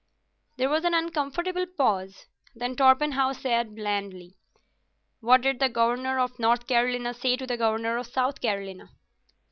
There 0.57 0.67
was 0.67 0.83
an 0.83 0.95
uncomfortable 0.95 1.67
pause. 1.67 2.25
Then 2.55 2.75
Torpenhow 2.75 3.33
said 3.33 3.75
blandly, 3.75 4.33
"What 5.19 5.41
did 5.41 5.59
the 5.59 5.69
Governor 5.69 6.17
of 6.17 6.39
North 6.39 6.65
Carolina 6.65 7.13
say 7.13 7.35
to 7.37 7.45
the 7.45 7.55
Governor 7.55 7.97
of 7.97 8.07
South 8.07 8.41
Carolina?" 8.41 8.89